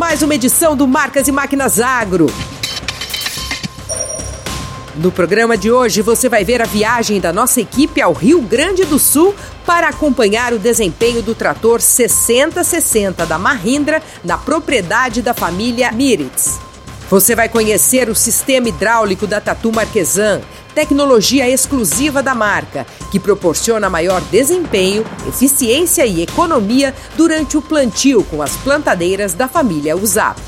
Mais 0.00 0.22
uma 0.22 0.34
edição 0.34 0.74
do 0.74 0.88
Marcas 0.88 1.28
e 1.28 1.32
Máquinas 1.32 1.78
Agro. 1.78 2.26
No 4.96 5.12
programa 5.12 5.58
de 5.58 5.70
hoje 5.70 6.00
você 6.00 6.26
vai 6.26 6.42
ver 6.42 6.62
a 6.62 6.64
viagem 6.64 7.20
da 7.20 7.34
nossa 7.34 7.60
equipe 7.60 8.00
ao 8.00 8.14
Rio 8.14 8.40
Grande 8.40 8.86
do 8.86 8.98
Sul 8.98 9.34
para 9.66 9.88
acompanhar 9.88 10.54
o 10.54 10.58
desempenho 10.58 11.20
do 11.20 11.34
trator 11.34 11.82
6060 11.82 13.26
da 13.26 13.38
Mahindra 13.38 14.02
na 14.24 14.38
propriedade 14.38 15.20
da 15.20 15.34
família 15.34 15.92
Miritz. 15.92 16.58
Você 17.10 17.34
vai 17.34 17.50
conhecer 17.50 18.08
o 18.08 18.14
sistema 18.14 18.70
hidráulico 18.70 19.26
da 19.26 19.38
Tatu 19.38 19.70
Marquesan, 19.70 20.40
tecnologia 20.74 21.48
exclusiva 21.48 22.22
da 22.22 22.34
marca, 22.34 22.86
que 23.10 23.20
proporciona 23.20 23.90
maior 23.90 24.20
desempenho, 24.22 25.04
eficiência 25.28 26.06
e 26.06 26.22
economia 26.22 26.94
durante 27.16 27.56
o 27.56 27.62
plantio 27.62 28.24
com 28.24 28.42
as 28.42 28.56
plantadeiras 28.56 29.34
da 29.34 29.48
família 29.48 29.96
USAP. 29.96 30.38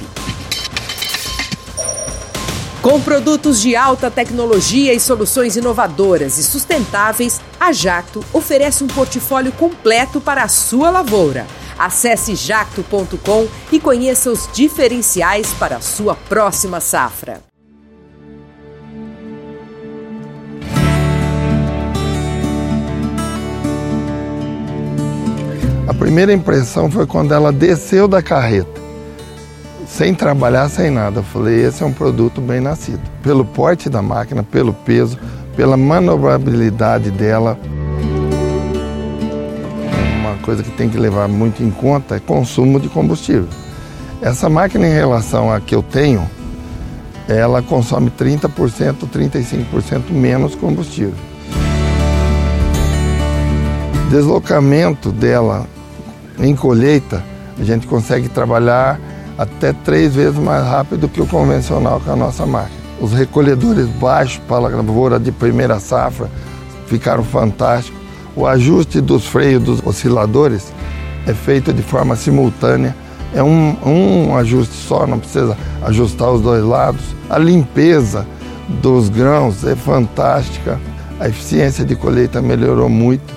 Com 2.83 3.01
produtos 3.01 3.61
de 3.61 3.77
alta 3.77 4.11
tecnologia 4.11 4.93
e 4.93 4.99
soluções 4.99 5.55
inovadoras 5.55 6.37
e 6.37 6.43
sustentáveis, 6.43 7.41
a 7.61 7.71
Jacto 7.73 8.25
oferece 8.33 8.83
um 8.83 8.89
portfólio 8.89 9.53
completo 9.53 10.21
para 10.21 10.43
a 10.43 10.49
sua 10.49 10.91
lavoura. 10.91 11.47
Acesse 11.79 12.35
jacto.com 12.35 13.47
e 13.71 13.79
conheça 13.79 14.31
os 14.31 14.49
diferenciais 14.53 15.53
para 15.61 15.77
a 15.77 15.81
sua 15.81 16.17
próxima 16.17 16.81
safra. 16.81 17.52
Primeira 26.03 26.33
impressão 26.33 26.91
foi 26.91 27.07
quando 27.07 27.33
ela 27.33 27.53
desceu 27.53 28.09
da 28.09 28.21
carreta, 28.21 28.81
sem 29.87 30.13
trabalhar, 30.13 30.69
sem 30.69 30.91
nada. 30.91 31.21
Eu 31.21 31.23
falei: 31.23 31.65
esse 31.65 31.85
é 31.85 31.87
um 31.87 31.93
produto 31.93 32.41
bem 32.41 32.61
nascido. 32.61 33.01
Pelo 33.23 33.45
porte 33.45 33.89
da 33.89 34.03
máquina, 34.03 34.43
pelo 34.43 34.73
peso, 34.73 35.17
pela 35.55 35.77
manobrabilidade 35.77 37.09
dela 37.13 37.57
coisa 40.43 40.61
que 40.65 40.73
tem 40.73 40.89
que 40.89 40.99
levar 40.99 41.29
muito 41.29 41.63
em 41.63 41.71
conta 41.71 42.17
é 42.17 42.19
consumo 42.19 42.81
de 42.81 42.89
combustível. 42.89 43.47
Essa 44.21 44.49
máquina 44.49 44.89
em 44.89 44.93
relação 44.93 45.53
à 45.53 45.61
que 45.61 45.73
eu 45.73 45.85
tenho, 45.85 46.29
ela 47.29 47.63
consome 47.63 48.11
30%, 48.11 49.09
35% 49.09 50.11
menos 50.11 50.57
combustível. 50.57 51.15
Deslocamento 54.11 55.13
dela 55.13 55.65
em 56.39 56.55
colheita, 56.55 57.23
a 57.59 57.65
gente 57.65 57.87
consegue 57.87 58.29
trabalhar 58.29 58.99
até 59.37 59.73
três 59.73 60.15
vezes 60.15 60.39
mais 60.39 60.65
rápido 60.65 61.09
que 61.09 61.21
o 61.21 61.27
convencional 61.27 62.01
com 62.01 62.13
a 62.13 62.17
nossa 62.17 62.47
máquina. 62.47 62.81
Os 63.01 63.13
recolhedores 63.13 63.87
baixos 63.89 64.41
para 64.47 64.57
a 64.57 64.69
lavoura 64.69 65.19
de 65.19 65.33
primeira 65.33 65.81
safra 65.81 66.31
ficaram 66.87 67.25
fantásticos. 67.25 68.01
O 68.37 68.47
ajuste 68.47 69.01
dos 69.01 69.27
freios 69.27 69.63
dos 69.63 69.85
osciladores 69.85 70.73
é 71.27 71.35
feito 71.35 71.73
de 71.73 71.83
forma 71.83 72.17
simultânea. 72.17 72.95
É 73.35 73.43
um, 73.43 73.77
um 73.85 74.37
ajuste 74.37 74.75
só, 74.75 75.07
não 75.07 75.19
precisa 75.19 75.57
ajustar 75.83 76.31
os 76.31 76.41
dois 76.41 76.63
lados. 76.63 77.03
A 77.29 77.39
limpeza 77.39 78.27
dos 78.81 79.09
grãos 79.09 79.65
é 79.65 79.75
fantástica. 79.75 80.79
A 81.19 81.29
eficiência 81.29 81.85
de 81.85 81.97
colheita 81.97 82.41
melhorou 82.41 82.89
muito. 82.89 83.35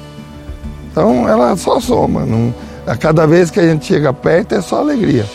Então 0.91 1.27
ela 1.27 1.55
só 1.57 1.79
soma. 1.79 2.25
Não, 2.25 2.53
a 2.85 2.95
cada 2.95 3.25
vez 3.25 3.49
que 3.49 3.59
a 3.59 3.67
gente 3.67 3.85
chega 3.85 4.13
perto 4.13 4.55
é 4.55 4.61
só 4.61 4.79
alegria. 4.79 5.25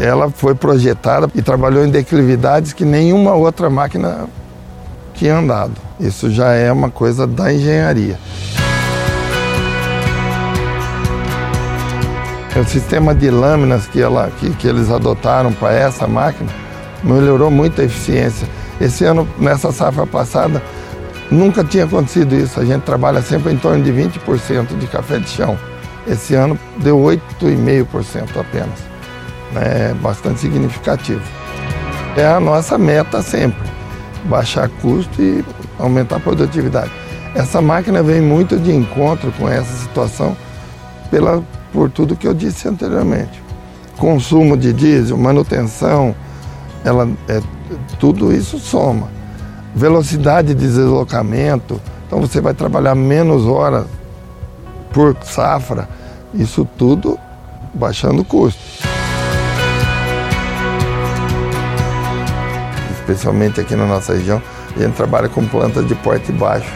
Ela 0.00 0.30
foi 0.30 0.54
projetada 0.54 1.28
e 1.34 1.42
trabalhou 1.42 1.84
em 1.84 1.90
declividades 1.90 2.72
que 2.72 2.84
nenhuma 2.84 3.34
outra 3.34 3.70
máquina 3.70 4.26
tinha 5.14 5.38
andado. 5.38 5.72
Isso 5.98 6.30
já 6.30 6.52
é 6.52 6.70
uma 6.70 6.90
coisa 6.90 7.26
da 7.26 7.52
engenharia. 7.52 8.18
O 12.58 12.64
sistema 12.64 13.14
de 13.14 13.30
lâminas 13.30 13.86
que, 13.86 14.00
ela, 14.00 14.30
que, 14.38 14.50
que 14.54 14.66
eles 14.66 14.90
adotaram 14.90 15.52
para 15.52 15.72
essa 15.72 16.06
máquina 16.06 16.50
melhorou 17.02 17.50
muito 17.50 17.80
a 17.80 17.84
eficiência. 17.84 18.48
Esse 18.80 19.04
ano, 19.04 19.28
nessa 19.38 19.72
safra 19.72 20.06
passada, 20.06 20.62
nunca 21.30 21.64
tinha 21.64 21.84
acontecido 21.84 22.34
isso. 22.34 22.60
A 22.60 22.64
gente 22.64 22.82
trabalha 22.82 23.22
sempre 23.22 23.52
em 23.52 23.56
torno 23.56 23.82
de 23.82 23.92
20% 23.92 24.78
de 24.78 24.86
café 24.86 25.18
de 25.18 25.28
chão. 25.28 25.58
Esse 26.06 26.34
ano 26.34 26.58
deu 26.78 26.98
8,5% 26.98 28.40
apenas. 28.40 28.78
É 29.54 29.94
bastante 29.94 30.40
significativo. 30.40 31.22
É 32.16 32.26
a 32.26 32.40
nossa 32.40 32.78
meta 32.78 33.22
sempre 33.22 33.76
baixar 34.26 34.68
custo 34.68 35.22
e 35.22 35.44
aumentar 35.78 36.16
a 36.16 36.20
produtividade. 36.20 36.90
Essa 37.34 37.60
máquina 37.60 38.02
vem 38.02 38.20
muito 38.20 38.58
de 38.58 38.74
encontro 38.74 39.30
com 39.32 39.48
essa 39.48 39.72
situação 39.82 40.36
pela, 41.10 41.42
por 41.72 41.90
tudo 41.90 42.16
que 42.16 42.26
eu 42.26 42.34
disse 42.34 42.68
anteriormente. 42.68 43.42
Consumo 43.98 44.56
de 44.56 44.72
diesel, 44.72 45.16
manutenção, 45.16 46.14
ela, 46.84 47.08
é, 47.28 47.40
tudo 47.98 48.32
isso 48.32 48.58
soma. 48.58 49.08
Velocidade 49.76 50.54
de 50.54 50.66
deslocamento, 50.66 51.80
então 52.06 52.20
você 52.20 52.40
vai 52.40 52.54
trabalhar 52.54 52.94
menos 52.94 53.46
horas 53.46 53.84
por 54.92 55.14
safra, 55.22 55.88
isso 56.34 56.66
tudo 56.76 57.18
baixando 57.74 58.22
o 58.22 58.24
custo. 58.24 58.58
especialmente 63.06 63.60
aqui 63.60 63.76
na 63.76 63.86
nossa 63.86 64.14
região, 64.14 64.42
a 64.74 64.80
gente 64.80 64.94
trabalha 64.94 65.28
com 65.28 65.46
plantas 65.46 65.86
de 65.86 65.94
porte 65.94 66.32
baixo. 66.32 66.72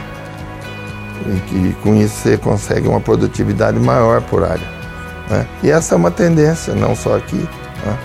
E 1.27 1.41
que 1.41 1.73
com 1.83 1.95
isso 1.97 2.15
você 2.15 2.39
consegue 2.39 2.89
uma 2.89 3.01
produtividade 3.01 3.79
maior 3.79 4.23
por 4.23 4.45
área. 4.45 4.67
Né? 5.29 5.47
E 5.63 5.71
essa 5.71 5.95
é 5.95 5.97
uma 5.97 6.11
tendência, 6.11 6.75
não 6.75 6.95
só 6.95 7.17
aqui. 7.17 7.37
Né? 7.37 7.99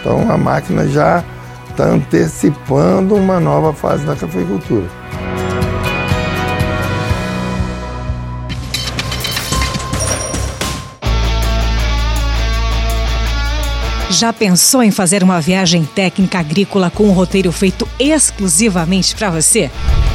Então 0.00 0.30
a 0.30 0.38
máquina 0.38 0.88
já 0.88 1.22
está 1.76 1.90
antecipando 1.90 3.14
uma 3.14 3.38
nova 3.38 3.70
fase 3.70 4.06
da 4.06 4.16
cafeicultura. 4.16 4.88
Já 14.08 14.32
pensou 14.32 14.82
em 14.82 14.90
fazer 14.90 15.22
uma 15.22 15.38
viagem 15.42 15.84
técnica 15.84 16.38
agrícola 16.38 16.90
com 16.90 17.04
um 17.04 17.12
roteiro 17.12 17.52
feito 17.52 17.86
exclusivamente 17.98 19.14
para 19.14 19.28
você? 19.28 19.70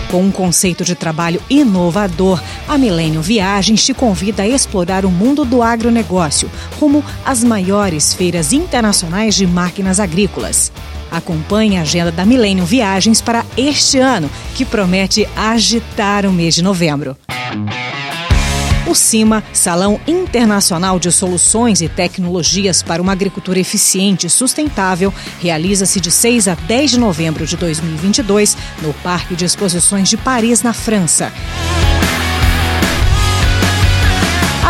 Com 0.09 0.23
um 0.23 0.31
conceito 0.31 0.83
de 0.83 0.95
trabalho 0.95 1.39
inovador, 1.47 2.41
a 2.67 2.75
Milênio 2.75 3.21
Viagens 3.21 3.85
te 3.85 3.93
convida 3.93 4.41
a 4.41 4.47
explorar 4.47 5.05
o 5.05 5.11
mundo 5.11 5.45
do 5.45 5.61
agronegócio, 5.61 6.49
rumo 6.79 7.05
às 7.23 7.43
maiores 7.43 8.15
feiras 8.15 8.51
internacionais 8.51 9.35
de 9.35 9.45
máquinas 9.45 9.99
agrícolas. 9.99 10.71
Acompanhe 11.11 11.77
a 11.77 11.81
agenda 11.81 12.11
da 12.11 12.25
Milênio 12.25 12.65
Viagens 12.65 13.19
para 13.19 13.45
este 13.57 13.99
ano, 13.99 14.31
que 14.55 14.63
promete 14.63 15.27
agitar 15.35 16.25
o 16.25 16.31
mês 16.31 16.55
de 16.55 16.63
novembro. 16.63 17.17
O 18.87 18.95
CIMA, 18.95 19.43
Salão 19.53 19.99
Internacional 20.07 20.99
de 20.99 21.11
Soluções 21.11 21.81
e 21.81 21.87
Tecnologias 21.87 22.81
para 22.81 23.01
uma 23.01 23.11
Agricultura 23.11 23.59
Eficiente 23.59 24.27
e 24.27 24.29
Sustentável, 24.29 25.13
realiza-se 25.39 25.99
de 26.01 26.11
6 26.11 26.47
a 26.47 26.55
10 26.55 26.91
de 26.91 26.99
novembro 26.99 27.45
de 27.45 27.55
2022 27.55 28.57
no 28.81 28.93
Parque 28.95 29.35
de 29.35 29.45
Exposições 29.45 30.09
de 30.09 30.17
Paris, 30.17 30.61
na 30.61 30.73
França. 30.73 31.31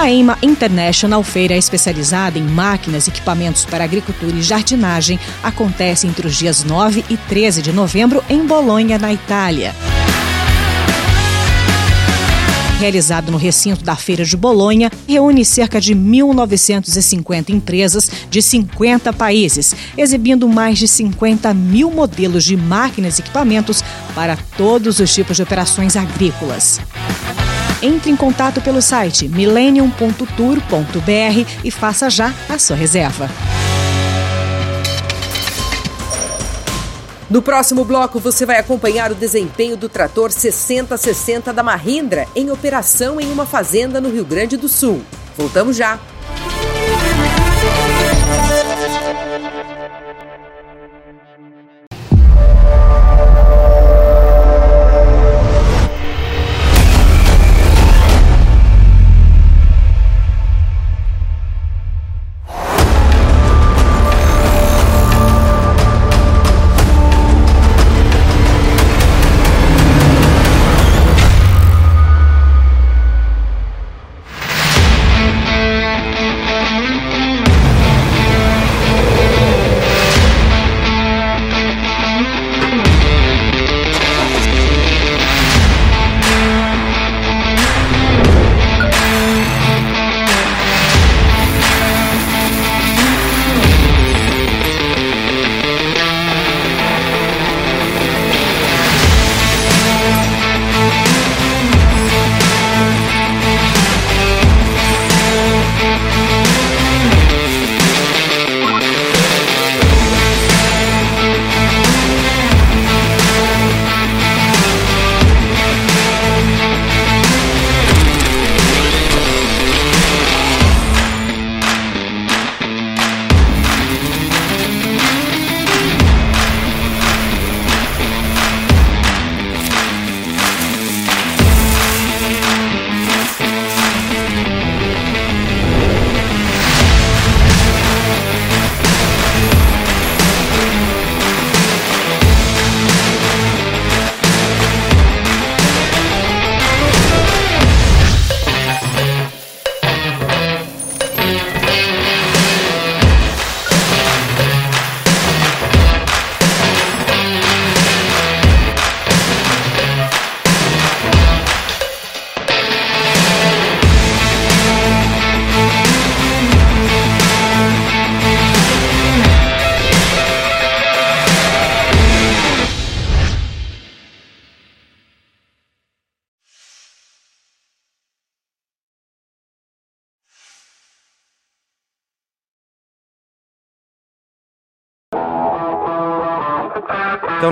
A 0.01 0.09
EIMA 0.09 0.35
International, 0.41 1.23
feira 1.23 1.55
especializada 1.55 2.39
em 2.39 2.41
máquinas 2.41 3.05
e 3.05 3.11
equipamentos 3.11 3.65
para 3.65 3.83
agricultura 3.83 4.35
e 4.35 4.41
jardinagem, 4.41 5.19
acontece 5.43 6.07
entre 6.07 6.25
os 6.25 6.35
dias 6.35 6.63
9 6.63 7.05
e 7.07 7.15
13 7.15 7.61
de 7.61 7.71
novembro 7.71 8.23
em 8.27 8.43
Bolonha, 8.43 8.97
na 8.97 9.13
Itália 9.13 9.75
realizado 12.79 13.31
no 13.31 13.37
recinto 13.37 13.83
da 13.83 13.95
Feira 13.95 14.25
de 14.25 14.35
Bolonha, 14.35 14.91
reúne 15.07 15.45
cerca 15.45 15.79
de 15.79 15.93
1.950 15.93 17.51
empresas 17.51 18.09
de 18.27 18.41
50 18.41 19.13
países, 19.13 19.75
exibindo 19.95 20.49
mais 20.49 20.79
de 20.79 20.87
50 20.87 21.53
mil 21.53 21.91
modelos 21.91 22.43
de 22.43 22.57
máquinas 22.57 23.19
e 23.19 23.21
equipamentos 23.21 23.83
para 24.15 24.35
todos 24.57 24.99
os 24.99 25.13
tipos 25.13 25.37
de 25.37 25.43
operações 25.43 25.95
agrícolas. 25.95 26.81
Entre 27.81 28.11
em 28.11 28.15
contato 28.15 28.61
pelo 28.61 28.81
site 28.81 29.27
millennium.tour.br 29.27 31.49
e 31.63 31.71
faça 31.71 32.09
já 32.09 32.33
a 32.47 32.59
sua 32.59 32.75
reserva. 32.75 33.29
No 37.29 37.41
próximo 37.41 37.85
bloco, 37.85 38.19
você 38.19 38.45
vai 38.45 38.59
acompanhar 38.59 39.09
o 39.09 39.15
desempenho 39.15 39.77
do 39.77 39.87
trator 39.87 40.31
6060 40.31 41.53
da 41.53 41.63
Mahindra 41.63 42.27
em 42.35 42.51
operação 42.51 43.21
em 43.21 43.31
uma 43.31 43.45
fazenda 43.45 44.01
no 44.01 44.11
Rio 44.11 44.25
Grande 44.25 44.57
do 44.57 44.67
Sul. 44.67 45.01
Voltamos 45.37 45.77
já. 45.77 45.97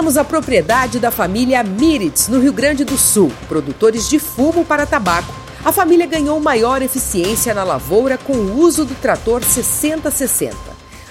Visitamos 0.00 0.16
a 0.16 0.24
propriedade 0.24 0.98
da 0.98 1.10
família 1.10 1.62
Miritz, 1.62 2.26
no 2.26 2.40
Rio 2.40 2.54
Grande 2.54 2.86
do 2.86 2.96
Sul, 2.96 3.30
produtores 3.46 4.08
de 4.08 4.18
fumo 4.18 4.64
para 4.64 4.86
tabaco. 4.86 5.30
A 5.62 5.70
família 5.70 6.06
ganhou 6.06 6.40
maior 6.40 6.80
eficiência 6.80 7.52
na 7.52 7.64
lavoura 7.64 8.16
com 8.16 8.32
o 8.32 8.58
uso 8.60 8.86
do 8.86 8.94
trator 8.94 9.44
6060. 9.44 10.56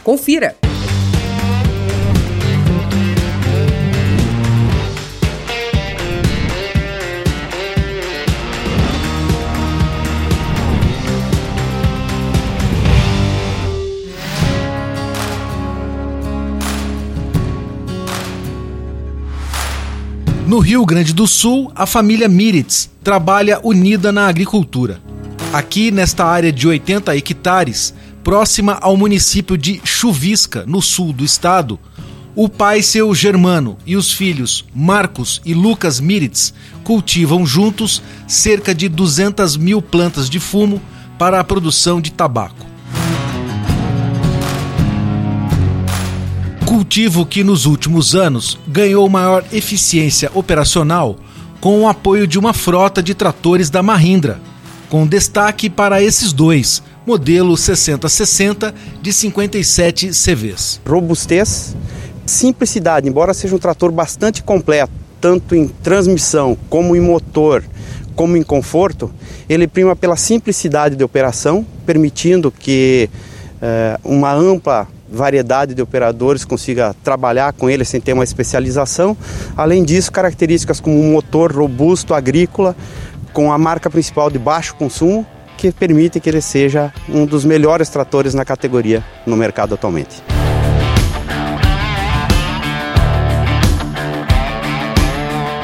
Confira! 0.04 0.69
No 20.50 20.58
Rio 20.58 20.84
Grande 20.84 21.14
do 21.14 21.28
Sul, 21.28 21.72
a 21.76 21.86
família 21.86 22.28
Miritz 22.28 22.90
trabalha 23.04 23.60
unida 23.64 24.12
na 24.12 24.28
agricultura. 24.28 25.00
Aqui, 25.54 25.92
nesta 25.92 26.26
área 26.26 26.52
de 26.52 26.68
80 26.68 27.16
hectares, 27.16 27.94
próxima 28.24 28.80
ao 28.82 28.98
município 28.98 29.56
de 29.56 29.80
Chuvisca, 29.84 30.66
no 30.66 30.82
sul 30.82 31.14
do 31.14 31.24
estado, 31.24 31.80
o 32.36 32.50
pai, 32.50 32.82
seu 32.82 33.14
Germano, 33.14 33.78
e 33.86 33.96
os 33.96 34.12
filhos 34.12 34.66
Marcos 34.74 35.40
e 35.46 35.54
Lucas 35.54 36.00
Miritz 36.00 36.52
cultivam 36.84 37.46
juntos 37.46 38.02
cerca 38.28 38.74
de 38.74 38.90
200 38.90 39.56
mil 39.56 39.84
plantas 39.84 40.28
de 40.28 40.40
fumo 40.40 40.82
para 41.20 41.40
a 41.40 41.44
produção 41.44 42.02
de 42.02 42.12
tabaco. 42.12 42.69
Cultivo 46.80 47.26
que 47.26 47.44
nos 47.44 47.66
últimos 47.66 48.16
anos 48.16 48.58
ganhou 48.66 49.10
maior 49.10 49.44
eficiência 49.52 50.32
operacional 50.34 51.18
com 51.60 51.82
o 51.82 51.90
apoio 51.90 52.26
de 52.26 52.40
uma 52.40 52.54
frota 52.54 53.04
de 53.04 53.14
tratores 53.14 53.70
da 53.70 53.84
Mahindra, 53.84 54.40
com 54.88 55.06
destaque 55.06 55.70
para 55.70 56.02
esses 56.02 56.32
dois, 56.32 56.82
modelo 57.06 57.58
6060 57.58 58.74
de 59.02 59.12
57 59.12 60.12
CVs. 60.12 60.80
Robustez, 60.88 61.76
simplicidade, 62.26 63.10
embora 63.10 63.34
seja 63.34 63.54
um 63.54 63.60
trator 63.60 63.92
bastante 63.92 64.42
completo, 64.42 64.94
tanto 65.20 65.56
em 65.56 65.68
transmissão 65.68 66.58
como 66.70 66.96
em 66.96 67.02
motor, 67.02 67.62
como 68.16 68.38
em 68.38 68.42
conforto, 68.42 69.12
ele 69.50 69.68
prima 69.68 69.98
pela 69.98 70.16
simplicidade 70.16 70.96
de 70.96 71.04
operação, 71.04 71.66
permitindo 71.86 72.50
que 72.50 73.10
eh, 73.62 74.00
uma 74.02 74.32
ampla 74.34 74.88
variedade 75.12 75.74
de 75.74 75.82
operadores 75.82 76.46
consiga 76.46 76.96
trabalhar 77.04 77.54
com 77.54 77.70
ele 77.70 77.84
sem 77.84 78.00
ter 78.00 78.14
uma 78.14 78.24
especialização. 78.24 79.16
Além 79.56 79.84
disso, 79.84 80.12
características 80.12 80.80
como 80.80 81.00
um 81.00 81.12
motor 81.12 81.52
robusto 81.52 82.14
agrícola 82.14 82.76
com 83.34 83.52
a 83.52 83.58
marca 83.58 83.90
principal 83.90 84.30
de 84.30 84.40
baixo 84.40 84.76
consumo, 84.76 85.26
que 85.58 85.72
permite 85.72 86.20
que 86.20 86.30
ele 86.30 86.42
seja 86.42 86.94
um 87.08 87.26
dos 87.26 87.44
melhores 87.44 87.90
tratores 87.90 88.34
na 88.34 88.46
categoria 88.46 89.04
no 89.26 89.36
mercado 89.36 89.74
atualmente. 89.74 90.24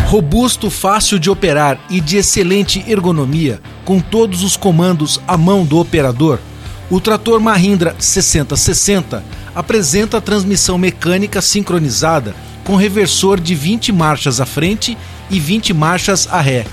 Robusto, 0.05 0.69
fácil 0.69 1.17
de 1.17 1.29
operar 1.29 1.79
e 1.89 1.99
de 1.99 2.17
excelente 2.17 2.83
ergonomia, 2.87 3.59
com 3.83 3.99
todos 3.99 4.43
os 4.43 4.55
comandos 4.55 5.19
à 5.27 5.35
mão 5.35 5.65
do 5.65 5.77
operador, 5.77 6.39
o 6.89 6.99
trator 6.99 7.39
Mahindra 7.39 7.95
6060 7.97 9.23
apresenta 9.55 10.21
transmissão 10.21 10.77
mecânica 10.77 11.41
sincronizada 11.41 12.35
com 12.63 12.75
reversor 12.75 13.39
de 13.39 13.55
20 13.55 13.91
marchas 13.91 14.41
à 14.41 14.45
frente 14.45 14.97
e 15.29 15.39
20 15.39 15.73
marchas 15.73 16.27
à 16.31 16.39
ré. 16.39 16.65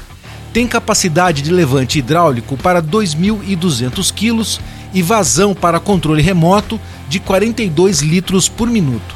Tem 0.53 0.67
capacidade 0.67 1.41
de 1.41 1.51
levante 1.51 1.99
hidráulico 1.99 2.57
para 2.57 2.83
2.200 2.83 4.13
kg 4.13 4.61
e 4.93 5.01
vazão 5.01 5.55
para 5.55 5.81
controle 5.81 6.21
remoto 6.21 6.79
de 7.09 7.19
42 7.19 8.01
litros 8.01 8.49
por 8.49 8.69
minuto. 8.69 9.15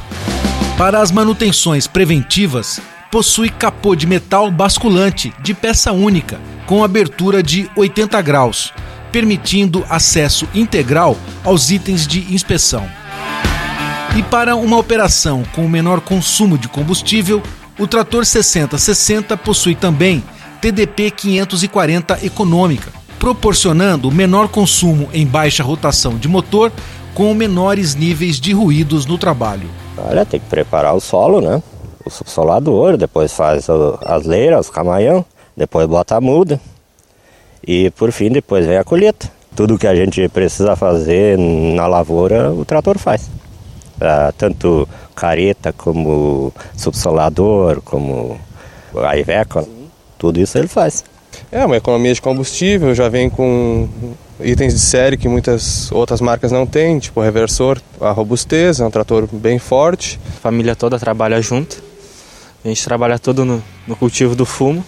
Para 0.77 1.01
as 1.01 1.11
manutenções 1.11 1.85
preventivas, 1.85 2.79
possui 3.11 3.49
capô 3.49 3.95
de 3.95 4.07
metal 4.07 4.49
basculante 4.51 5.33
de 5.41 5.53
peça 5.53 5.91
única, 5.91 6.39
com 6.65 6.83
abertura 6.83 7.41
de 7.41 7.69
80 7.75 8.21
graus, 8.21 8.73
permitindo 9.11 9.85
acesso 9.89 10.47
integral 10.53 11.15
aos 11.43 11.69
itens 11.69 12.05
de 12.05 12.33
inspeção. 12.33 12.87
E 14.17 14.23
para 14.23 14.55
uma 14.55 14.77
operação 14.77 15.43
com 15.53 15.67
menor 15.67 16.01
consumo 16.01 16.57
de 16.57 16.67
combustível, 16.67 17.41
o 17.77 17.85
trator 17.85 18.25
6060 18.25 19.37
possui 19.37 19.75
também 19.75 20.23
TDP 20.59 21.11
540 21.11 22.25
econômica, 22.25 22.91
proporcionando 23.19 24.11
menor 24.11 24.47
consumo 24.47 25.07
em 25.13 25.25
baixa 25.25 25.63
rotação 25.63 26.17
de 26.17 26.27
motor 26.27 26.71
com 27.13 27.33
menores 27.33 27.95
níveis 27.95 28.39
de 28.39 28.53
ruídos 28.53 29.05
no 29.05 29.17
trabalho. 29.17 29.69
Olha, 29.97 30.25
tem 30.25 30.39
que 30.39 30.47
preparar 30.47 30.95
o 30.95 30.99
solo, 30.99 31.41
né? 31.41 31.61
O 32.03 32.09
subsolador, 32.09 32.97
depois 32.97 33.31
faz 33.33 33.67
as 34.05 34.25
leiras, 34.25 34.67
os 34.67 34.71
camanhão, 34.71 35.25
depois 35.55 35.87
bota 35.87 36.15
a 36.15 36.21
muda 36.21 36.59
e 37.65 37.89
por 37.91 38.11
fim 38.11 38.29
depois 38.29 38.65
vem 38.65 38.77
a 38.77 38.83
colheita. 38.83 39.29
Tudo 39.55 39.77
que 39.77 39.87
a 39.87 39.95
gente 39.95 40.27
precisa 40.29 40.75
fazer 40.75 41.37
na 41.37 41.87
lavoura, 41.87 42.51
o 42.51 42.63
trator 42.63 42.97
faz. 42.97 43.29
Ah, 43.99 44.31
tanto 44.37 44.87
careta 45.15 45.73
como 45.73 46.53
subsolador, 46.75 47.81
como 47.81 48.39
a 48.95 49.17
Iveco, 49.17 49.67
tudo 50.17 50.39
isso 50.39 50.57
ele 50.57 50.67
faz. 50.67 51.03
É 51.51 51.65
uma 51.65 51.77
economia 51.77 52.13
de 52.13 52.21
combustível, 52.21 52.93
já 52.93 53.09
vem 53.09 53.29
com 53.29 53.87
itens 54.39 54.73
de 54.73 54.79
série 54.79 55.17
que 55.17 55.27
muitas 55.27 55.91
outras 55.91 56.21
marcas 56.21 56.51
não 56.51 56.65
têm, 56.65 56.99
tipo 56.99 57.19
o 57.19 57.23
reversor, 57.23 57.79
a 57.99 58.11
robustez, 58.11 58.79
é 58.79 58.85
um 58.85 58.91
trator 58.91 59.27
bem 59.31 59.57
forte. 59.57 60.19
A 60.37 60.41
família 60.41 60.75
toda 60.75 60.99
trabalha 60.99 61.41
junto, 61.41 61.81
a 62.63 62.67
gente 62.67 62.83
trabalha 62.83 63.17
todo 63.17 63.45
no, 63.45 63.63
no 63.87 63.95
cultivo 63.95 64.35
do 64.35 64.45
fumo. 64.45 64.83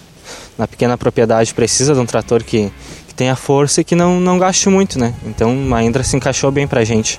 Na 0.60 0.68
pequena 0.68 0.98
propriedade 0.98 1.54
precisa 1.54 1.94
de 1.94 2.02
um 2.02 2.06
trator 2.06 2.44
que, 2.44 2.70
que 3.08 3.14
tenha 3.16 3.34
força 3.34 3.80
e 3.80 3.84
que 3.86 3.96
não, 3.96 4.20
não 4.20 4.38
gaste 4.38 4.68
muito, 4.68 5.00
né? 5.00 5.14
Então 5.26 5.74
a 5.74 5.82
Indra 5.82 6.04
se 6.04 6.18
encaixou 6.18 6.52
bem 6.52 6.68
pra 6.68 6.84
gente. 6.84 7.18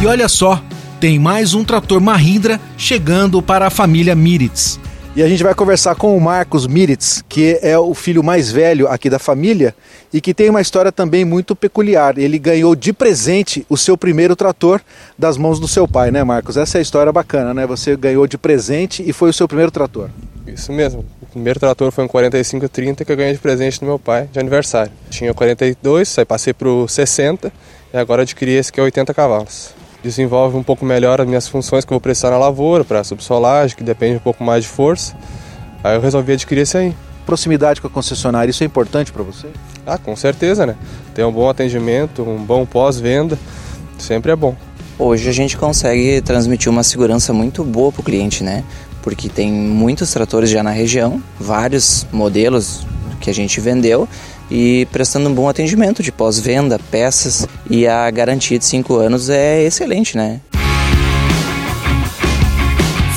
E 0.00 0.06
olha 0.06 0.28
só, 0.28 0.62
tem 1.00 1.18
mais 1.18 1.54
um 1.54 1.64
trator 1.64 2.00
Mahindra 2.00 2.60
chegando 2.78 3.42
para 3.42 3.66
a 3.66 3.70
família 3.70 4.14
Miritz. 4.14 4.78
E 5.16 5.22
a 5.24 5.28
gente 5.28 5.42
vai 5.42 5.56
conversar 5.56 5.96
com 5.96 6.16
o 6.16 6.20
Marcos 6.20 6.64
Miritz, 6.68 7.24
que 7.28 7.58
é 7.62 7.76
o 7.76 7.94
filho 7.94 8.22
mais 8.22 8.48
velho 8.52 8.86
aqui 8.86 9.10
da 9.10 9.18
família 9.18 9.74
e 10.12 10.20
que 10.20 10.34
tem 10.34 10.50
uma 10.50 10.60
história 10.60 10.92
também 10.92 11.24
muito 11.24 11.56
peculiar. 11.56 12.18
Ele 12.18 12.38
ganhou 12.38 12.74
de 12.74 12.92
presente 12.92 13.66
o 13.68 13.76
seu 13.76 13.96
primeiro 13.96 14.36
trator 14.36 14.80
das 15.18 15.36
mãos 15.36 15.58
do 15.58 15.66
seu 15.66 15.88
pai, 15.88 16.10
né, 16.10 16.22
Marcos? 16.22 16.56
Essa 16.56 16.78
é 16.78 16.80
a 16.80 16.82
história 16.82 17.12
bacana, 17.12 17.54
né? 17.54 17.66
Você 17.66 17.96
ganhou 17.96 18.26
de 18.26 18.36
presente 18.36 19.02
e 19.06 19.12
foi 19.12 19.30
o 19.30 19.32
seu 19.32 19.48
primeiro 19.48 19.70
trator. 19.70 20.10
Isso 20.46 20.72
mesmo. 20.72 21.04
O 21.22 21.26
primeiro 21.26 21.58
trator 21.58 21.90
foi 21.90 22.04
um 22.04 22.08
4530 22.08 23.04
que 23.04 23.12
eu 23.12 23.16
ganhei 23.16 23.32
de 23.32 23.38
presente 23.38 23.80
do 23.80 23.86
meu 23.86 23.98
pai 23.98 24.28
de 24.30 24.38
aniversário. 24.38 24.92
Tinha 25.08 25.32
42, 25.32 26.18
aí 26.18 26.24
passei 26.24 26.52
para 26.52 26.68
o 26.68 26.86
60 26.86 27.52
e 27.92 27.96
agora 27.96 28.22
adquiri 28.22 28.52
esse 28.52 28.72
que 28.72 28.80
é 28.80 28.82
80 28.82 29.14
cavalos 29.14 29.82
desenvolve 30.02 30.56
um 30.56 30.62
pouco 30.62 30.84
melhor 30.84 31.20
as 31.20 31.26
minhas 31.26 31.46
funções 31.46 31.84
que 31.84 31.92
eu 31.92 31.94
vou 31.94 32.00
precisar 32.00 32.30
na 32.30 32.38
lavoura, 32.38 32.84
para 32.84 33.04
subsolagem, 33.04 33.76
que 33.76 33.84
depende 33.84 34.16
um 34.16 34.20
pouco 34.20 34.42
mais 34.42 34.64
de 34.64 34.68
força. 34.68 35.16
Aí 35.82 35.94
eu 35.94 36.00
resolvi 36.00 36.32
adquirir 36.32 36.62
esse 36.62 36.76
aí. 36.76 36.94
Proximidade 37.26 37.80
com 37.80 37.86
a 37.86 37.90
concessionária, 37.90 38.50
isso 38.50 38.62
é 38.62 38.66
importante 38.66 39.12
para 39.12 39.22
você? 39.22 39.48
Ah, 39.86 39.96
com 39.96 40.14
certeza, 40.16 40.66
né? 40.66 40.76
Ter 41.14 41.24
um 41.24 41.32
bom 41.32 41.48
atendimento, 41.48 42.22
um 42.22 42.42
bom 42.42 42.66
pós-venda, 42.66 43.38
sempre 43.98 44.32
é 44.32 44.36
bom. 44.36 44.56
Hoje 44.98 45.28
a 45.28 45.32
gente 45.32 45.56
consegue 45.56 46.20
transmitir 46.20 46.70
uma 46.70 46.82
segurança 46.82 47.32
muito 47.32 47.64
boa 47.64 47.90
para 47.90 48.00
o 48.00 48.04
cliente, 48.04 48.44
né? 48.44 48.64
Porque 49.02 49.28
tem 49.28 49.50
muitos 49.50 50.12
tratores 50.12 50.50
já 50.50 50.62
na 50.62 50.70
região, 50.70 51.22
vários 51.38 52.06
modelos 52.12 52.86
que 53.20 53.30
a 53.30 53.34
gente 53.34 53.60
vendeu 53.60 54.08
e 54.50 54.86
prestando 54.92 55.28
um 55.28 55.34
bom 55.34 55.48
atendimento 55.48 56.02
de 56.02 56.12
pós-venda, 56.12 56.78
peças 56.90 57.48
e 57.70 57.86
a 57.86 58.10
garantia 58.10 58.58
de 58.58 58.64
5 58.64 58.94
anos 58.96 59.30
é 59.30 59.62
excelente, 59.62 60.16
né? 60.16 60.40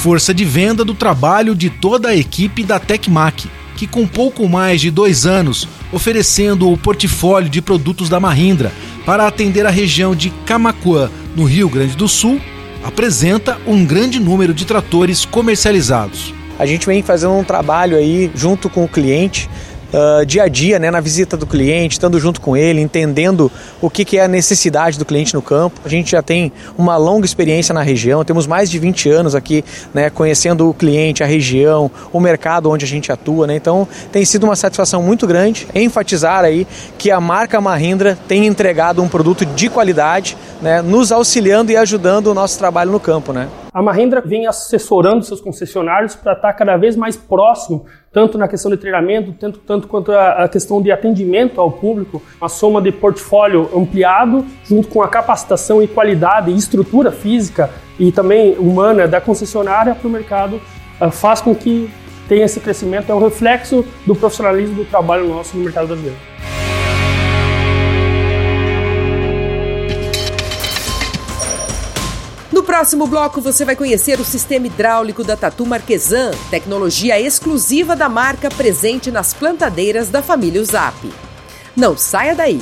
Força 0.02 0.34
de 0.34 0.46
venda 0.46 0.86
do 0.86 0.94
trabalho 0.94 1.56
de 1.56 1.70
toda 1.70 2.10
a 2.10 2.16
equipe 2.16 2.64
da 2.64 2.80
Tecmac, 2.80 3.50
que 3.76 3.86
com 3.86 4.08
pouco 4.08 4.48
mais 4.48 4.82
de 4.82 4.90
dois 4.90 5.26
anos 5.26 5.68
oferecendo 5.92 6.72
o 6.72 6.78
portfólio 6.78 7.50
de 7.50 7.62
produtos 7.62 8.10
da 8.10 8.20
Mahindra 8.20 8.72
para 9.06 9.28
atender 9.28 9.66
a 9.66 9.70
região 9.70 10.16
de 10.16 10.30
Camacuã, 10.46 11.10
no 11.36 11.44
Rio 11.44 11.70
Grande 11.70 11.96
do 11.96 12.08
Sul, 12.08 12.40
apresenta 12.84 13.60
um 13.68 13.86
grande 13.86 14.20
número 14.20 14.54
de 14.54 14.66
tratores 14.66 15.26
comercializados. 15.26 16.34
A 16.58 16.66
gente 16.66 16.86
vem 16.86 17.04
fazendo 17.04 17.34
um 17.34 17.44
trabalho 17.44 17.98
aí 17.98 18.32
junto 18.34 18.70
com 18.70 18.86
o 18.86 18.88
cliente 18.88 19.50
uh, 19.94 20.26
dia 20.26 20.44
a 20.44 20.48
dia, 20.48 20.80
né, 20.80 20.90
na 20.92 21.00
visita 21.00 21.36
do 21.36 21.46
cliente, 21.46 21.94
estando 21.94 22.20
junto 22.20 22.42
com 22.42 22.56
ele, 22.56 22.82
entendendo 22.82 23.52
o 23.82 23.90
que, 23.90 24.06
que 24.06 24.18
é 24.18 24.24
a 24.24 24.28
necessidade 24.28 24.98
do 24.98 25.06
cliente 25.06 25.34
no 25.34 25.42
campo. 25.42 25.82
A 25.84 25.90
gente 25.90 26.12
já 26.12 26.22
tem 26.22 26.52
uma 26.78 26.98
longa 26.98 27.26
experiência 27.26 27.74
na 27.74 27.82
região, 27.82 28.24
temos 28.24 28.48
mais 28.48 28.70
de 28.70 28.80
20 28.80 29.10
anos 29.10 29.36
aqui, 29.36 29.64
né, 29.94 30.10
conhecendo 30.10 30.70
o 30.70 30.74
cliente, 30.74 31.24
a 31.24 31.28
região, 31.28 31.90
o 32.12 32.20
mercado 32.20 32.70
onde 32.70 32.86
a 32.86 32.88
gente 32.88 33.12
atua, 33.12 33.48
né? 33.48 33.56
Então 33.56 33.88
tem 34.12 34.24
sido 34.26 34.44
uma 34.44 34.56
satisfação 34.56 35.02
muito 35.02 35.28
grande 35.28 35.68
enfatizar 35.74 36.44
aí 36.44 36.68
que 36.98 37.12
a 37.12 37.20
marca 37.20 37.60
Mahindra 37.60 38.18
tem 38.28 38.46
entregado 38.46 39.02
um 39.02 39.08
produto 39.08 39.46
de 39.46 39.70
qualidade, 39.70 40.38
né, 40.62 40.82
nos 40.82 41.12
auxiliando 41.12 41.72
e 41.72 41.78
ajudando 41.78 42.28
o 42.28 42.34
nosso 42.34 42.58
trabalho 42.58 42.92
no 42.92 43.00
campo, 43.00 43.34
né? 43.34 43.48
A 43.76 43.82
Mahindra 43.82 44.22
vem 44.22 44.48
assessorando 44.48 45.26
seus 45.26 45.42
concessionários 45.42 46.16
para 46.16 46.32
estar 46.32 46.54
cada 46.54 46.78
vez 46.78 46.96
mais 46.96 47.18
próximo 47.18 47.86
tanto 48.10 48.38
na 48.38 48.48
questão 48.48 48.72
de 48.72 48.78
treinamento, 48.78 49.34
tanto, 49.34 49.60
tanto 49.60 49.86
quanto 49.90 50.14
a, 50.14 50.46
a, 50.46 50.48
questão 50.48 50.82
de 50.82 50.94
atendimento 50.94 51.60
ao 51.60 51.70
público, 51.70 52.22
uma 52.40 52.48
soma 52.48 52.82
de 52.82 52.90
portfólio 52.90 53.70
ampliado, 53.76 54.46
junto 54.64 54.88
com 54.88 55.04
a 55.04 55.10
capacitação 55.10 55.84
e 55.84 55.90
qualidade 55.90 56.52
e 56.52 56.56
estrutura 56.56 57.12
física 57.12 57.70
e 58.00 58.14
também 58.14 58.58
humana 58.58 59.10
da 59.10 59.20
concessionária 59.20 59.94
para 59.94 60.08
o 60.08 60.10
mercado, 60.10 60.62
uh, 61.02 61.12
faz 61.12 61.42
com 61.42 61.54
que 61.54 61.92
tenha 62.30 62.46
esse 62.46 62.62
crescimento, 62.62 63.12
é 63.12 63.14
um 63.14 63.20
reflexo 63.20 63.86
do 64.08 64.16
profissionalismo 64.16 64.74
do 64.74 64.86
trabalho 64.86 65.28
nosso 65.28 65.58
no 65.58 65.66
mercado 65.66 65.88
brasileiro. 65.88 66.18
Próximo 72.76 73.08
bloco 73.08 73.40
você 73.40 73.64
vai 73.64 73.74
conhecer 73.74 74.20
o 74.20 74.26
sistema 74.26 74.68
hidráulico 74.68 75.24
da 75.24 75.38
Tatu 75.38 75.66
Marquesan, 75.66 76.32
tecnologia 76.50 77.18
exclusiva 77.18 77.96
da 77.96 78.10
marca 78.10 78.50
presente 78.50 79.10
nas 79.10 79.34
plantadeiras 79.34 80.10
da 80.10 80.22
família 80.22 80.62
Uzap. 80.62 81.10
Não 81.74 81.96
saia 81.98 82.36
daí! 82.36 82.62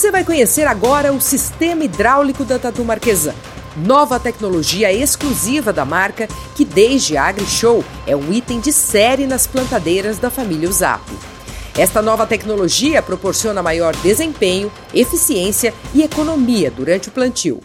Você 0.00 0.10
vai 0.10 0.24
conhecer 0.24 0.66
agora 0.66 1.12
o 1.12 1.20
sistema 1.20 1.84
hidráulico 1.84 2.42
da 2.42 2.58
Tatu 2.58 2.82
Marquesan. 2.82 3.34
Nova 3.76 4.18
tecnologia 4.18 4.90
exclusiva 4.90 5.74
da 5.74 5.84
marca 5.84 6.26
que 6.56 6.64
desde 6.64 7.18
a 7.18 7.24
AgriShow 7.24 7.84
é 8.06 8.16
um 8.16 8.32
item 8.32 8.60
de 8.60 8.72
série 8.72 9.26
nas 9.26 9.46
plantadeiras 9.46 10.18
da 10.18 10.30
família 10.30 10.70
Uzap. 10.70 11.02
Esta 11.76 12.00
nova 12.00 12.26
tecnologia 12.26 13.02
proporciona 13.02 13.62
maior 13.62 13.94
desempenho, 13.96 14.72
eficiência 14.94 15.74
e 15.92 16.02
economia 16.02 16.70
durante 16.70 17.10
o 17.10 17.12
plantio. 17.12 17.60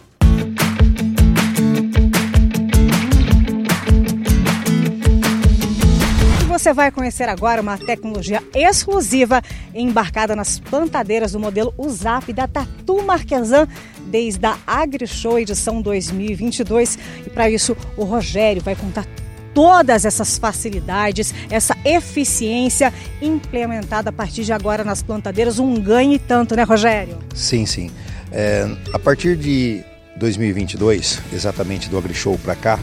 Você 6.66 6.74
vai 6.74 6.90
conhecer 6.90 7.28
agora 7.28 7.62
uma 7.62 7.78
tecnologia 7.78 8.42
exclusiva 8.52 9.40
embarcada 9.72 10.34
nas 10.34 10.58
plantadeiras 10.58 11.30
do 11.30 11.38
modelo 11.38 11.72
USAP 11.78 12.32
da 12.32 12.48
Tatu 12.48 13.04
Marquesan 13.04 13.68
desde 14.08 14.44
a 14.44 14.58
AgriShow 14.66 15.38
edição 15.38 15.80
2022. 15.80 16.98
E 17.24 17.30
para 17.30 17.48
isso, 17.48 17.76
o 17.96 18.02
Rogério 18.02 18.60
vai 18.60 18.74
contar 18.74 19.06
todas 19.54 20.04
essas 20.04 20.38
facilidades, 20.38 21.32
essa 21.48 21.76
eficiência 21.84 22.92
implementada 23.22 24.10
a 24.10 24.12
partir 24.12 24.42
de 24.42 24.52
agora 24.52 24.82
nas 24.82 25.04
plantadeiras, 25.04 25.60
um 25.60 25.80
ganho 25.80 26.14
e 26.14 26.18
tanto, 26.18 26.56
né, 26.56 26.64
Rogério? 26.64 27.16
Sim, 27.32 27.64
sim. 27.64 27.92
É, 28.32 28.68
a 28.92 28.98
partir 28.98 29.36
de 29.36 29.84
2022, 30.16 31.20
exatamente 31.32 31.88
do 31.88 31.96
AgriShow 31.96 32.36
para 32.38 32.56
cá, 32.56 32.80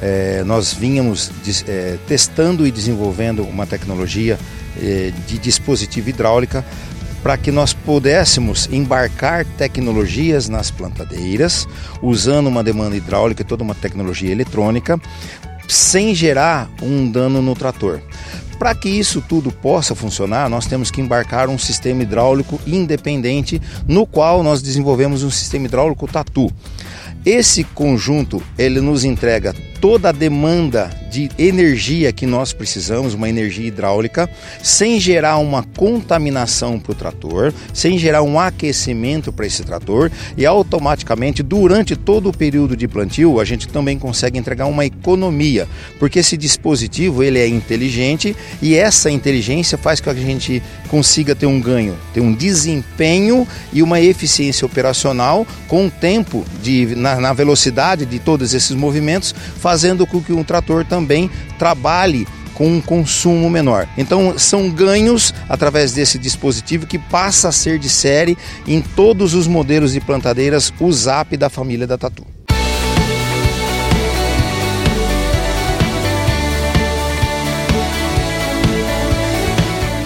é, 0.00 0.42
nós 0.44 0.72
vínhamos 0.72 1.30
é, 1.68 1.98
testando 2.08 2.66
e 2.66 2.70
desenvolvendo 2.70 3.42
uma 3.42 3.66
tecnologia 3.66 4.38
é, 4.80 5.12
de 5.26 5.38
dispositivo 5.38 6.08
hidráulica 6.08 6.64
para 7.22 7.36
que 7.36 7.52
nós 7.52 7.74
pudéssemos 7.74 8.66
embarcar 8.72 9.44
tecnologias 9.44 10.48
nas 10.48 10.70
plantadeiras, 10.70 11.68
usando 12.00 12.46
uma 12.46 12.64
demanda 12.64 12.96
hidráulica 12.96 13.42
e 13.42 13.44
toda 13.44 13.62
uma 13.62 13.74
tecnologia 13.74 14.32
eletrônica, 14.32 14.98
sem 15.68 16.14
gerar 16.14 16.70
um 16.82 17.10
dano 17.10 17.42
no 17.42 17.54
trator. 17.54 18.00
Para 18.58 18.74
que 18.74 18.88
isso 18.88 19.22
tudo 19.26 19.50
possa 19.50 19.94
funcionar, 19.94 20.48
nós 20.50 20.66
temos 20.66 20.90
que 20.90 21.00
embarcar 21.00 21.48
um 21.48 21.58
sistema 21.58 22.02
hidráulico 22.02 22.60
independente, 22.66 23.60
no 23.86 24.06
qual 24.06 24.42
nós 24.42 24.60
desenvolvemos 24.60 25.22
um 25.22 25.30
sistema 25.30 25.66
hidráulico 25.66 26.06
Tatu. 26.06 26.52
Esse 27.24 27.64
conjunto 27.64 28.42
ele 28.56 28.80
nos 28.80 29.04
entrega 29.04 29.54
toda 29.80 30.10
a 30.10 30.12
demanda 30.12 30.90
de 31.10 31.28
energia 31.38 32.12
que 32.12 32.24
nós 32.24 32.52
precisamos, 32.52 33.14
uma 33.14 33.28
energia 33.28 33.66
hidráulica, 33.66 34.30
sem 34.62 35.00
gerar 35.00 35.38
uma 35.38 35.62
contaminação 35.62 36.78
para 36.78 36.92
o 36.92 36.94
trator, 36.94 37.52
sem 37.72 37.98
gerar 37.98 38.22
um 38.22 38.38
aquecimento 38.38 39.32
para 39.32 39.46
esse 39.46 39.62
trator 39.64 40.10
e 40.36 40.46
automaticamente 40.46 41.42
durante 41.42 41.96
todo 41.96 42.28
o 42.28 42.36
período 42.36 42.76
de 42.76 42.86
plantio 42.86 43.40
a 43.40 43.44
gente 43.44 43.66
também 43.66 43.98
consegue 43.98 44.38
entregar 44.38 44.66
uma 44.66 44.84
economia, 44.86 45.66
porque 45.98 46.20
esse 46.20 46.36
dispositivo 46.36 47.22
ele 47.22 47.38
é 47.38 47.48
inteligente 47.48 48.36
e 48.62 48.76
essa 48.76 49.10
inteligência 49.10 49.76
faz 49.76 50.00
com 50.00 50.12
que 50.12 50.20
a 50.20 50.22
gente 50.22 50.62
consiga 50.88 51.34
ter 51.34 51.46
um 51.46 51.60
ganho, 51.60 51.96
ter 52.12 52.20
um 52.20 52.32
desempenho 52.32 53.46
e 53.72 53.82
uma 53.82 54.00
eficiência 54.00 54.66
operacional 54.66 55.46
com 55.66 55.86
o 55.86 55.90
tempo 55.90 56.44
de 56.62 56.94
na, 56.96 57.09
na 57.18 57.32
velocidade 57.32 58.04
de 58.04 58.18
todos 58.18 58.52
esses 58.52 58.76
movimentos 58.76 59.34
fazendo 59.58 60.06
com 60.06 60.20
que 60.20 60.32
um 60.32 60.44
trator 60.44 60.84
também 60.84 61.30
trabalhe 61.58 62.26
com 62.60 62.66
um 62.68 62.80
consumo 62.80 63.48
menor. 63.48 63.88
Então, 63.96 64.38
são 64.38 64.68
ganhos 64.68 65.32
através 65.48 65.94
desse 65.94 66.18
dispositivo 66.18 66.86
que 66.86 66.98
passa 66.98 67.48
a 67.48 67.52
ser 67.52 67.78
de 67.78 67.88
série 67.88 68.36
em 68.66 68.82
todos 68.82 69.32
os 69.32 69.46
modelos 69.46 69.94
de 69.94 70.00
plantadeiras 70.00 70.70
USAP 70.78 71.38
da 71.38 71.48
família 71.48 71.86
da 71.86 71.96
Tatu. 71.96 72.26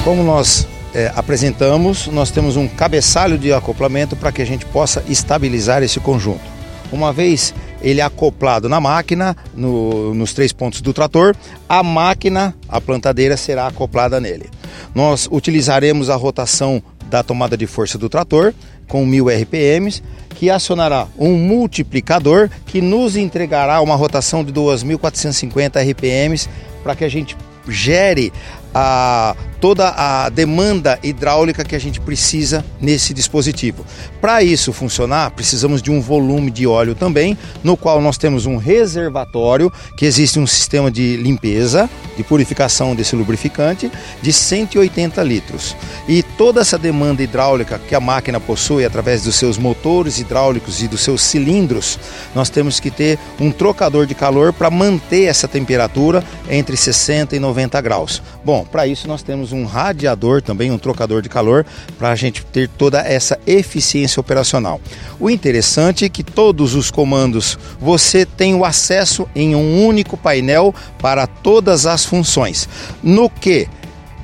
Como 0.04 0.22
nós 0.22 0.68
é, 0.94 1.10
apresentamos, 1.16 2.06
nós 2.06 2.30
temos 2.30 2.56
um 2.56 2.68
cabeçalho 2.68 3.36
de 3.36 3.52
acoplamento 3.52 4.14
para 4.14 4.30
que 4.30 4.40
a 4.40 4.46
gente 4.46 4.64
possa 4.66 5.02
estabilizar 5.08 5.82
esse 5.82 5.98
conjunto. 5.98 6.53
Uma 6.92 7.12
vez 7.12 7.54
ele 7.82 8.00
é 8.00 8.04
acoplado 8.04 8.68
na 8.68 8.80
máquina, 8.80 9.36
no, 9.54 10.14
nos 10.14 10.32
três 10.32 10.52
pontos 10.52 10.80
do 10.80 10.92
trator, 10.92 11.34
a 11.68 11.82
máquina, 11.82 12.54
a 12.68 12.80
plantadeira 12.80 13.36
será 13.36 13.66
acoplada 13.66 14.20
nele. 14.20 14.48
Nós 14.94 15.28
utilizaremos 15.30 16.08
a 16.08 16.16
rotação 16.16 16.82
da 17.10 17.22
tomada 17.22 17.56
de 17.56 17.66
força 17.66 17.98
do 17.98 18.08
trator 18.08 18.54
com 18.88 19.04
1000 19.04 19.28
RPMs, 19.42 20.02
que 20.30 20.50
acionará 20.50 21.06
um 21.18 21.32
multiplicador 21.36 22.50
que 22.66 22.80
nos 22.80 23.16
entregará 23.16 23.80
uma 23.80 23.94
rotação 23.94 24.44
de 24.44 24.52
2450 24.52 25.80
RPMs 25.80 26.48
para 26.82 26.94
que 26.94 27.04
a 27.04 27.08
gente 27.08 27.36
gere 27.68 28.32
a, 28.74 29.36
toda 29.60 29.88
a 29.96 30.28
demanda 30.28 30.98
hidráulica 31.02 31.64
que 31.64 31.76
a 31.76 31.78
gente 31.78 32.00
precisa 32.00 32.64
nesse 32.80 33.14
dispositivo. 33.14 33.86
Para 34.20 34.42
isso 34.42 34.72
funcionar, 34.72 35.30
precisamos 35.30 35.80
de 35.80 35.90
um 35.90 36.00
volume 36.00 36.50
de 36.50 36.66
óleo 36.66 36.94
também, 36.94 37.38
no 37.62 37.76
qual 37.76 38.00
nós 38.00 38.18
temos 38.18 38.44
um 38.44 38.56
reservatório, 38.56 39.72
que 39.96 40.04
existe 40.04 40.38
um 40.38 40.46
sistema 40.46 40.90
de 40.90 41.16
limpeza, 41.16 41.88
de 42.16 42.22
purificação 42.22 42.94
desse 42.94 43.14
lubrificante, 43.16 43.90
de 44.20 44.32
180 44.32 45.22
litros. 45.22 45.76
E 46.08 46.22
toda 46.22 46.60
essa 46.60 46.76
demanda 46.76 47.22
hidráulica 47.22 47.78
que 47.78 47.94
a 47.94 48.00
máquina 48.00 48.40
possui 48.40 48.84
através 48.84 49.22
dos 49.22 49.36
seus 49.36 49.56
motores 49.56 50.18
hidráulicos 50.18 50.82
e 50.82 50.88
dos 50.88 51.00
seus 51.00 51.22
cilindros, 51.22 51.98
nós 52.34 52.50
temos 52.50 52.80
que 52.80 52.90
ter 52.90 53.18
um 53.40 53.50
trocador 53.50 54.06
de 54.06 54.14
calor 54.14 54.52
para 54.52 54.70
manter 54.70 55.24
essa 55.24 55.48
temperatura 55.48 56.24
entre 56.50 56.76
60 56.76 57.36
e 57.36 57.38
90 57.38 57.80
graus. 57.80 58.22
Bom, 58.44 58.63
para 58.64 58.86
isso 58.86 59.06
nós 59.06 59.22
temos 59.22 59.52
um 59.52 59.64
radiador 59.64 60.42
também, 60.42 60.70
um 60.70 60.78
trocador 60.78 61.22
de 61.22 61.28
calor, 61.28 61.64
para 61.98 62.10
a 62.10 62.16
gente 62.16 62.44
ter 62.46 62.68
toda 62.68 63.00
essa 63.00 63.38
eficiência 63.46 64.20
operacional. 64.20 64.80
O 65.18 65.30
interessante 65.30 66.04
é 66.04 66.08
que 66.08 66.22
todos 66.22 66.74
os 66.74 66.90
comandos 66.90 67.58
você 67.80 68.24
tem 68.24 68.54
o 68.54 68.64
acesso 68.64 69.28
em 69.34 69.54
um 69.54 69.86
único 69.86 70.16
painel 70.16 70.74
para 70.98 71.26
todas 71.26 71.86
as 71.86 72.04
funções. 72.04 72.68
No 73.02 73.28
que 73.28 73.68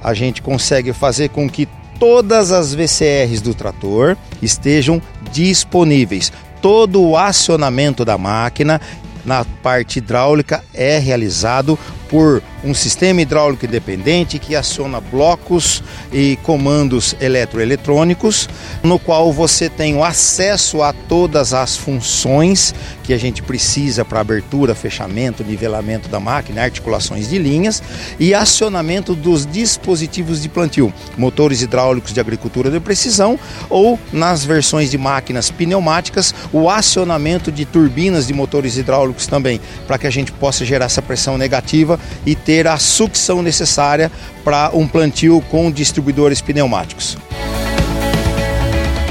a 0.03 0.15
gente 0.15 0.41
consegue 0.43 0.93
fazer 0.93 1.29
com 1.29 1.49
que 1.49 1.69
todas 1.99 2.51
as 2.51 2.75
VCRs 2.75 3.43
do 3.43 3.55
trator 3.55 4.17
estejam 4.41 5.01
disponíveis. 5.31 6.33
Todo 6.63 7.03
o 7.03 7.17
acionamento 7.17 8.05
da 8.05 8.17
máquina 8.17 8.81
na 9.25 9.45
parte 9.45 9.99
hidráulica 9.99 10.65
é 10.73 10.99
realizado 10.99 11.79
por 12.11 12.43
um 12.65 12.75
sistema 12.75 13.23
hidráulico 13.23 13.65
independente 13.65 14.39
que 14.39 14.57
aciona 14.57 15.01
blocos 15.01 15.83
e 16.13 16.37
comandos 16.43 17.15
eletroeletrônicos, 17.21 18.49
no 18.83 18.99
qual 18.99 19.33
você 19.33 19.69
tem 19.71 19.97
o 19.97 20.05
acesso 20.05 20.83
a 20.83 20.93
todas 20.93 21.55
as 21.55 21.77
funções 21.77 22.75
que 23.05 23.15
a 23.15 23.19
gente 23.19 23.43
precisa 23.43 24.05
para 24.05 24.21
abertura, 24.21 24.75
fechamento, 24.75 25.45
nivelamento 25.45 26.09
da 26.09 26.21
máquina, 26.21 26.63
articulações 26.63 27.29
de 27.29 27.39
linhas 27.39 27.83
e 28.19 28.35
acionamento 28.35 29.15
dos 29.15 29.47
dispositivos 29.47 30.43
de 30.43 30.49
plantio, 30.49 30.93
motores 31.17 31.63
hidráulicos 31.63 32.13
de 32.13 32.21
agricultura 32.21 32.71
de 32.71 32.81
precisão 32.81 33.39
ou 33.69 33.99
nas 34.13 34.45
versões 34.45 34.91
de 34.91 34.99
máquinas 34.99 35.51
pneumáticas, 35.51 36.35
o 36.53 36.69
acionamento 36.69 37.53
de 37.53 37.65
turbinas 37.65 38.27
de 38.27 38.35
motores 38.35 38.77
hidráulicos 38.77 39.27
também, 39.29 39.61
para 39.87 39.97
que 39.97 40.07
a 40.07 40.11
gente 40.11 40.33
possa 40.33 40.65
gerar 40.65 40.87
essa 40.87 41.01
pressão 41.01 41.39
negativa 41.39 42.00
e 42.25 42.35
ter 42.35 42.67
a 42.67 42.79
sucção 42.79 43.43
necessária 43.43 44.11
para 44.45 44.71
um 44.75 44.87
plantio 44.87 45.41
com 45.51 45.71
distribuidores 45.71 46.41
pneumáticos. 46.41 47.17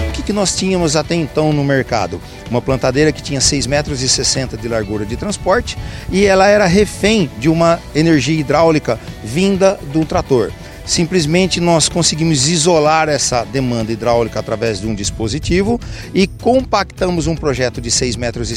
O 0.08 0.12
que, 0.30 0.34
nós 0.34 0.56
tínhamos 0.56 0.96
até 0.96 1.16
então 1.16 1.52
no 1.52 1.64
mercado? 1.64 2.22
Uma 2.52 2.62
plantadeira 2.62 3.12
que 3.12 3.22
tinha 3.22 3.40
6,60 3.40 3.68
metros 3.68 4.00
de 4.62 4.68
largura 4.68 5.04
de 5.04 5.18
transporte 5.18 5.76
e 6.12 6.24
ela 6.24 6.48
era 6.48 6.68
refém 6.68 7.30
de 7.40 7.50
uma 7.50 7.80
energia 7.96 8.40
hidráulica 8.40 9.00
vinda 9.24 9.80
do 9.92 10.06
trator 10.06 10.52
simplesmente 10.90 11.62
nós 11.62 11.88
conseguimos 11.88 12.48
isolar 12.48 13.08
essa 13.10 13.46
demanda 13.46 13.92
hidráulica 13.92 14.40
através 14.40 14.82
de 14.82 14.88
um 14.88 14.96
dispositivo 14.96 15.80
e 16.16 16.26
compactamos 16.26 17.28
um 17.28 17.36
projeto 17.36 17.80
de 17.80 17.92
6,60 17.92 18.18
metros 18.18 18.50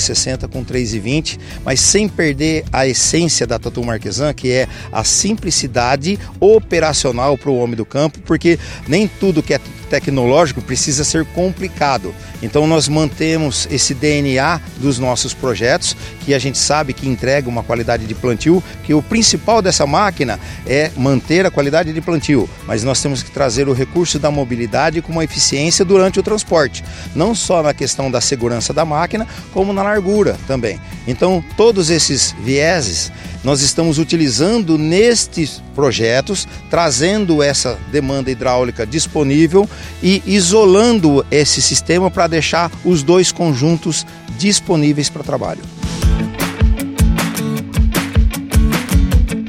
com 0.51 0.65
3,20, 0.65 1.39
mas 1.63 1.79
sem 1.79 2.09
perder 2.09 2.65
a 2.73 2.87
essência 2.87 3.47
da 3.47 3.59
Tatu 3.59 3.85
Marquesan, 3.85 4.33
que 4.33 4.51
é 4.51 4.67
a 4.91 5.05
simplicidade 5.05 6.19
operacional 6.41 7.37
para 7.37 7.51
o 7.51 7.59
homem 7.59 7.77
do 7.77 7.85
campo, 7.85 8.19
porque 8.21 8.59
nem 8.89 9.07
tudo 9.07 9.43
que 9.43 9.53
é 9.53 9.61
tecnológico 9.93 10.63
precisa 10.63 11.05
ser 11.05 11.27
complicado. 11.27 12.15
Então 12.43 12.67
nós 12.67 12.89
mantemos 12.89 13.69
esse 13.71 13.93
DNA 13.93 14.59
dos 14.79 14.99
nossos 14.99 15.35
projetos, 15.35 15.95
que 16.25 16.33
a 16.33 16.39
gente 16.39 16.57
sabe 16.57 16.95
que 16.95 17.07
entrega 17.07 17.47
uma 17.47 17.63
qualidade 17.63 18.07
de 18.07 18.15
plantio, 18.15 18.65
que 18.85 18.95
o 18.95 19.03
principal 19.03 19.61
dessa 19.61 19.87
máquina 19.87 20.41
é 20.67 20.91
manter 20.97 21.45
a 21.45 21.51
qualidade 21.51 21.93
de 21.93 22.01
plantio, 22.01 22.22
mas 22.67 22.85
nós 22.85 23.03
temos 23.03 23.23
que 23.23 23.31
trazer 23.31 23.69
o 23.69 23.73
recurso 23.73 24.19
da 24.19 24.31
mobilidade 24.31 25.03
com 25.03 25.13
uma 25.13 25.25
eficiência 25.25 25.85
durante 25.85 26.21
o 26.21 26.23
transporte, 26.23 26.85
não 27.15 27.35
só 27.35 27.63
na 27.63 27.75
questão 27.75 28.11
da 28.11 28.21
segurança 28.21 28.73
da 28.73 28.85
máquina, 28.85 29.27
como 29.53 29.73
na 29.73 29.83
largura 29.83 30.37
também. 30.47 30.81
Então 31.07 31.43
todos 31.57 31.91
esses 31.91 32.35
vieses 32.43 33.11
nós 33.45 33.61
estamos 33.61 33.99
utilizando 33.99 34.79
nestes 34.79 35.61
projetos, 35.75 36.47
trazendo 36.71 37.43
essa 37.43 37.77
demanda 37.91 38.31
hidráulica 38.31 38.87
disponível 38.87 39.69
e 40.03 40.23
isolando 40.25 41.27
esse 41.31 41.61
sistema 41.61 42.11
para 42.11 42.29
deixar 42.29 42.71
os 42.85 43.03
dois 43.03 43.33
conjuntos 43.33 44.07
disponíveis 44.39 45.09
para 45.09 45.25
trabalho. 45.25 45.82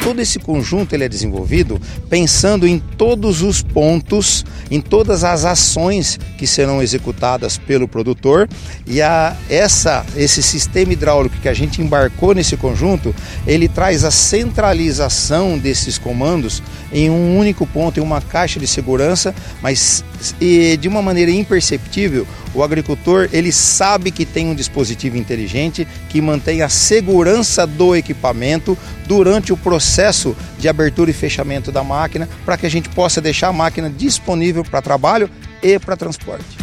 Todo 0.04 0.20
esse 0.20 0.38
conjunto 0.38 0.94
ele 0.94 1.06
é 1.06 1.10
desenvolvido 1.10 1.80
pensando 2.10 2.68
em 2.68 2.78
todos 2.78 3.42
os 3.42 3.64
pontos, 3.64 4.46
em 4.70 4.82
todas 4.82 5.24
as 5.24 5.46
ações 5.46 6.20
que 6.38 6.46
serão 6.46 6.82
executadas 6.82 7.58
pelo 7.58 7.88
produtor. 7.88 8.50
E 8.86 9.02
a, 9.02 9.36
essa, 9.50 10.06
esse 10.16 10.44
sistema 10.44 10.92
hidráulico 10.92 11.38
que 11.42 11.48
a 11.48 11.54
gente 11.54 11.82
embarcou 11.82 12.36
nesse 12.36 12.58
conjunto, 12.58 13.16
ele 13.48 13.70
traz 13.70 14.04
a 14.04 14.12
centralização 14.12 15.58
desses 15.58 15.98
comandos 15.98 16.62
em 16.94 17.10
um 17.10 17.38
único 17.38 17.66
ponto, 17.66 18.00
em 18.00 18.04
uma 18.04 18.22
caixa 18.22 18.60
de 18.60 18.68
segurança, 18.68 19.34
mas 19.62 20.06
de 20.80 20.88
uma 20.88 21.02
maneira 21.02 21.32
imperceptível, 21.32 22.26
o 22.54 22.64
agricultor 22.64 23.28
ele 23.34 23.52
sabe 23.52 24.12
que 24.12 24.26
tem 24.26 24.48
um 24.48 24.56
dispositivo 24.56 25.18
inteligente 25.18 25.88
que 26.08 26.22
mantém 26.22 26.62
a 26.62 26.70
segurança 26.70 27.66
do 27.66 27.96
equipamento 27.96 28.78
durante 29.08 29.52
o 29.52 29.58
processo 29.58 30.36
de 30.58 30.70
abertura 30.70 31.10
e 31.10 31.14
fechamento 31.14 31.72
da 31.72 31.84
máquina, 31.84 32.30
para 32.46 32.58
que 32.58 32.66
a 32.66 32.70
gente 32.70 32.88
possa 32.90 33.20
deixar 33.20 33.50
a 33.50 33.54
máquina 33.54 33.90
disponível 33.90 34.64
para 34.64 34.82
trabalho 34.82 35.30
e 35.62 35.80
para 35.80 35.98
transporte. 35.98 36.63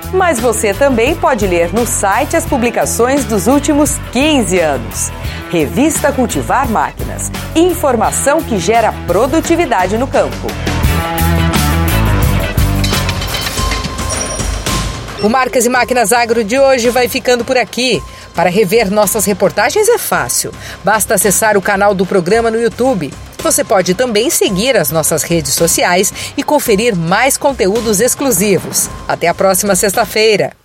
Mas 0.13 0.39
você 0.39 0.73
também 0.73 1.15
pode 1.15 1.47
ler 1.47 1.73
no 1.73 1.85
site 1.87 2.35
as 2.35 2.45
publicações 2.45 3.23
dos 3.23 3.47
últimos 3.47 3.97
15 4.11 4.59
anos. 4.59 5.11
Revista 5.49 6.11
Cultivar 6.11 6.69
Máquinas. 6.69 7.31
Informação 7.55 8.41
que 8.41 8.59
gera 8.59 8.93
produtividade 9.07 9.97
no 9.97 10.07
campo. 10.07 10.47
O 15.23 15.29
Marcas 15.29 15.65
e 15.65 15.69
Máquinas 15.69 16.11
Agro 16.11 16.43
de 16.43 16.59
hoje 16.59 16.89
vai 16.89 17.07
ficando 17.07 17.45
por 17.45 17.55
aqui. 17.55 18.01
Para 18.33 18.49
rever 18.49 18.91
nossas 18.91 19.25
reportagens 19.25 19.87
é 19.87 19.97
fácil. 19.97 20.51
Basta 20.83 21.13
acessar 21.13 21.55
o 21.55 21.61
canal 21.61 21.93
do 21.93 22.05
programa 22.05 22.49
no 22.49 22.59
YouTube. 22.59 23.13
Você 23.41 23.63
pode 23.63 23.95
também 23.95 24.29
seguir 24.29 24.77
as 24.77 24.91
nossas 24.91 25.23
redes 25.23 25.53
sociais 25.53 26.13
e 26.37 26.43
conferir 26.43 26.95
mais 26.95 27.37
conteúdos 27.37 27.99
exclusivos. 27.99 28.87
Até 29.07 29.27
a 29.27 29.33
próxima 29.33 29.75
sexta-feira. 29.75 30.60